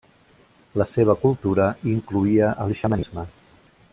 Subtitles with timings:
[0.81, 3.31] La seva cultura incloïa el xamanisme.